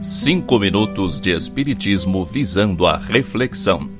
[0.00, 3.90] Cinco minutos de Espiritismo visando a reflexão.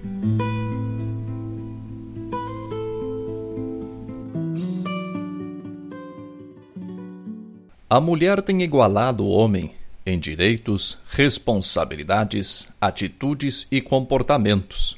[7.90, 9.72] A mulher tem igualado o homem
[10.04, 14.96] em direitos, responsabilidades, atitudes e comportamentos.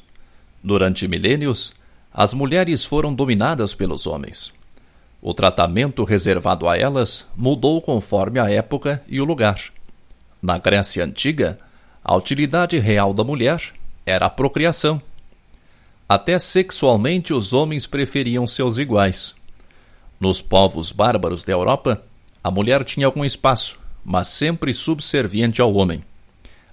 [0.62, 1.77] Durante milênios,
[2.18, 4.52] as mulheres foram dominadas pelos homens.
[5.22, 9.62] O tratamento reservado a elas mudou conforme a época e o lugar.
[10.42, 11.60] Na Grécia Antiga,
[12.02, 13.62] a utilidade real da mulher
[14.04, 15.00] era a procriação.
[16.08, 19.36] Até sexualmente os homens preferiam seus iguais.
[20.18, 22.02] Nos povos bárbaros da Europa,
[22.42, 26.02] a mulher tinha algum espaço, mas sempre subserviente ao homem.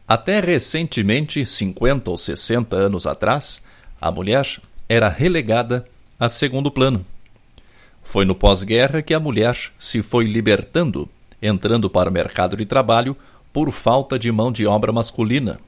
[0.08, 3.62] Até recentemente, 50 ou 60 anos atrás,
[4.02, 4.44] a mulher
[4.88, 5.86] era relegada
[6.20, 7.06] a segundo plano.
[8.04, 11.10] Foi no pós-guerra que a mulher se foi libertando,
[11.42, 13.18] entrando para o mercado de trabalho
[13.52, 15.60] por falta de mão de obra masculina.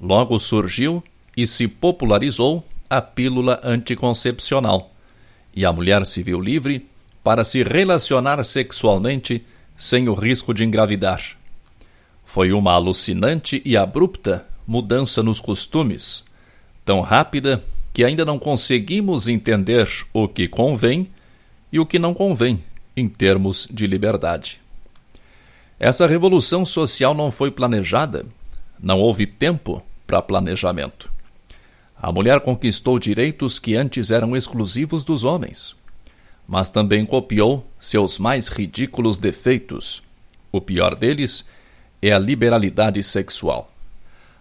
[0.00, 1.02] Logo surgiu
[1.36, 4.90] e se popularizou a pílula anticoncepcional,
[5.54, 6.86] e a mulher se viu livre
[7.22, 9.44] para se relacionar sexualmente
[9.76, 11.22] sem o risco de engravidar.
[12.24, 16.24] Foi uma alucinante e abrupta mudança nos costumes,
[16.84, 17.62] tão rápida
[17.98, 21.10] que ainda não conseguimos entender o que convém
[21.72, 22.62] e o que não convém
[22.96, 24.60] em termos de liberdade.
[25.80, 28.24] Essa revolução social não foi planejada,
[28.78, 31.12] não houve tempo para planejamento.
[32.00, 35.74] A mulher conquistou direitos que antes eram exclusivos dos homens
[36.46, 40.04] mas também copiou seus mais ridículos defeitos.
[40.52, 41.44] O pior deles
[42.00, 43.70] é a liberalidade sexual.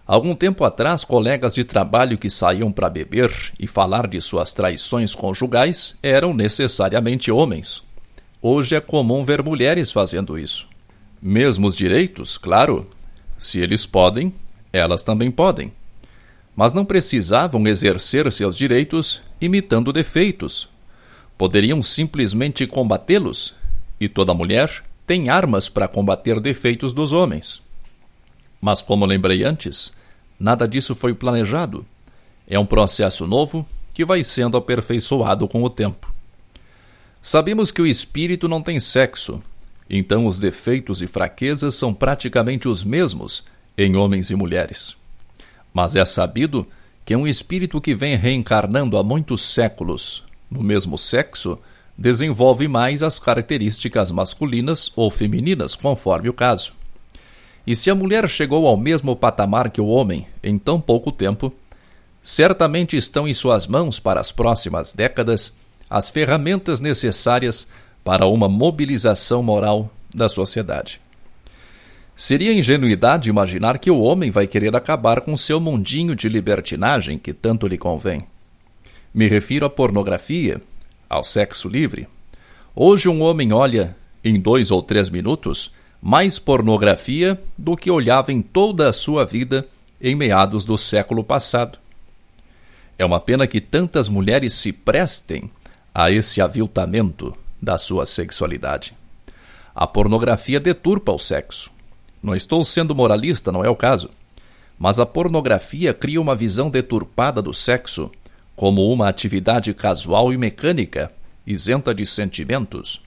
[0.08, 5.14] Algum tempo atrás, colegas de trabalho que saíam para beber e falar de suas traições
[5.14, 7.84] conjugais eram necessariamente homens.
[8.42, 10.66] Hoje é comum ver mulheres fazendo isso.
[11.22, 12.86] Mesmos direitos, claro.
[13.38, 14.34] Se eles podem,
[14.72, 15.74] elas também podem.
[16.56, 20.70] Mas não precisavam exercer seus direitos imitando defeitos,
[21.38, 23.56] poderiam simplesmente combatê-los,
[24.00, 27.62] e toda mulher tem armas para combater defeitos dos homens.
[28.60, 29.97] Mas, como lembrei antes,
[30.40, 31.86] nada disso foi planejado.
[32.48, 36.14] É um processo novo que vai sendo aperfeiçoado com o tempo.
[37.22, 39.42] Sabemos que o espírito não tem sexo,
[39.90, 43.44] então os defeitos e fraquezas são praticamente os mesmos
[43.78, 44.96] em homens e mulheres.
[45.74, 46.66] Mas é sabido
[47.06, 51.60] que um espírito que vem reencarnando há muitos séculos no mesmo sexo
[51.98, 56.74] desenvolve mais as características masculinas ou femininas, conforme o caso.
[57.68, 61.54] E se a mulher chegou ao mesmo patamar que o homem em tão pouco tempo,
[62.24, 65.58] certamente estão em suas mãos para as próximas décadas
[65.90, 67.68] as ferramentas necessárias
[68.06, 71.02] para uma mobilização moral da sociedade.
[72.16, 77.34] Seria ingenuidade imaginar que o homem vai querer acabar com seu mundinho de libertinagem que
[77.34, 78.26] tanto lhe convém.
[79.14, 80.62] Me refiro à pornografia,
[81.10, 82.08] ao sexo livre.
[82.76, 85.72] Hoje um homem olha, em dois ou três minutos,
[86.02, 89.66] mais pornografia do que olhava em toda a sua vida
[90.00, 91.80] em meados do século passado.
[92.98, 95.50] É uma pena que tantas mulheres se prestem
[95.94, 98.94] a esse aviltamento da sua sexualidade.
[99.76, 101.72] A pornografia deturpa o sexo.
[102.22, 104.10] Não estou sendo moralista, não é o caso.
[104.78, 108.12] Mas a pornografia cria uma visão deturpada do sexo
[108.56, 111.12] como uma atividade casual e mecânica,
[111.46, 113.07] isenta de sentimentos.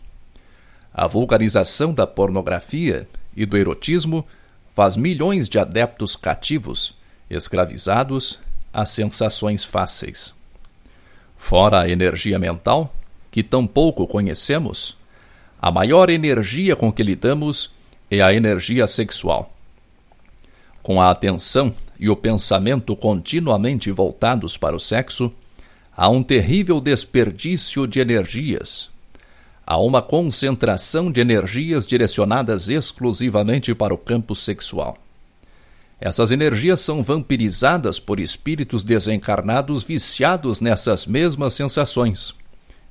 [0.92, 4.26] A vulgarização da pornografia e do erotismo
[4.74, 6.94] faz milhões de adeptos cativos,
[7.28, 8.38] escravizados
[8.72, 10.34] a sensações fáceis.
[11.36, 12.94] Fora a energia mental,
[13.30, 14.96] que tão pouco conhecemos,
[15.60, 17.74] a maior energia com que lidamos
[18.10, 19.52] é a energia sexual.
[20.82, 25.32] Com a atenção e o pensamento continuamente voltados para o sexo,
[25.94, 28.90] há um terrível desperdício de energias.
[29.70, 34.96] Há uma concentração de energias direcionadas exclusivamente para o campo sexual.
[36.00, 42.34] Essas energias são vampirizadas por espíritos desencarnados viciados nessas mesmas sensações.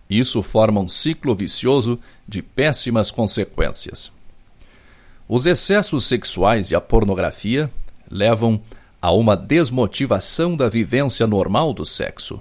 [0.10, 4.10] Isso forma um ciclo vicioso de péssimas consequências.
[5.28, 7.70] Os excessos sexuais e a pornografia
[8.10, 8.58] levam
[9.02, 12.40] a uma desmotivação da vivência normal do sexo.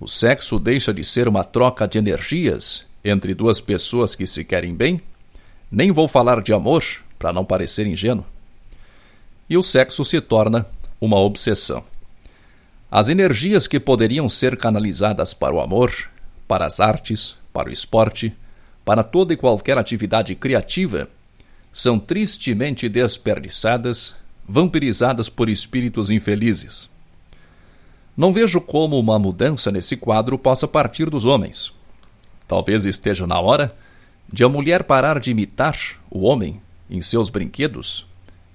[0.00, 4.74] O sexo deixa de ser uma troca de energias entre duas pessoas que se querem
[4.74, 5.00] bem.
[5.70, 6.82] Nem vou falar de amor,
[7.18, 8.24] para não parecer ingênuo.
[9.48, 10.66] E o sexo se torna
[11.00, 11.82] uma obsessão.
[12.90, 15.92] As energias que poderiam ser canalizadas para o amor,
[16.46, 18.34] para as artes, para o esporte,
[18.84, 21.08] para toda e qualquer atividade criativa,
[21.70, 24.14] são tristemente desperdiçadas,
[24.48, 26.88] vampirizadas por espíritos infelizes.
[28.16, 31.72] Não vejo como uma mudança nesse quadro possa partir dos homens.
[32.48, 33.76] Talvez esteja na hora
[34.32, 35.78] de a mulher parar de imitar
[36.10, 36.60] o homem
[36.90, 38.06] em seus brinquedos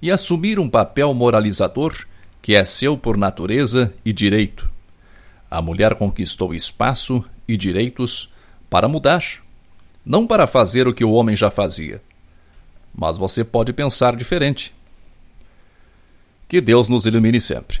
[0.02, 2.04] e assumir um papel moralizador
[2.42, 4.68] que é seu por natureza e direito.
[5.48, 8.32] A mulher conquistou espaço e direitos
[8.68, 9.24] para mudar,
[10.04, 12.02] não para fazer o que o homem já fazia.
[12.92, 14.74] Mas você pode pensar diferente.
[16.48, 17.80] Que Deus nos ilumine sempre